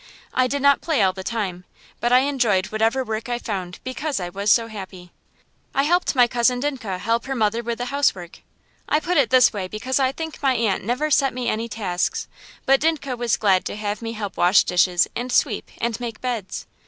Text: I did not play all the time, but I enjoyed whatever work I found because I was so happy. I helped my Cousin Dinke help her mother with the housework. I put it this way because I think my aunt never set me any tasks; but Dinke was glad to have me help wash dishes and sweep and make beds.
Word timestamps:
I 0.33 0.47
did 0.47 0.63
not 0.63 0.81
play 0.81 1.03
all 1.03 1.13
the 1.13 1.23
time, 1.23 1.63
but 1.99 2.11
I 2.11 2.21
enjoyed 2.21 2.65
whatever 2.71 3.03
work 3.03 3.29
I 3.29 3.37
found 3.37 3.79
because 3.83 4.19
I 4.19 4.29
was 4.29 4.51
so 4.51 4.65
happy. 4.67 5.11
I 5.75 5.83
helped 5.83 6.15
my 6.15 6.25
Cousin 6.25 6.59
Dinke 6.59 6.97
help 6.97 7.25
her 7.25 7.35
mother 7.35 7.61
with 7.61 7.77
the 7.77 7.85
housework. 7.85 8.39
I 8.89 8.99
put 8.99 9.17
it 9.17 9.29
this 9.29 9.53
way 9.53 9.67
because 9.67 9.99
I 9.99 10.11
think 10.11 10.41
my 10.41 10.55
aunt 10.55 10.83
never 10.83 11.11
set 11.11 11.35
me 11.35 11.47
any 11.49 11.69
tasks; 11.69 12.27
but 12.65 12.79
Dinke 12.81 13.15
was 13.15 13.37
glad 13.37 13.63
to 13.65 13.75
have 13.75 14.01
me 14.01 14.13
help 14.13 14.37
wash 14.37 14.63
dishes 14.63 15.07
and 15.15 15.31
sweep 15.31 15.69
and 15.77 15.99
make 15.99 16.19
beds. 16.19 16.65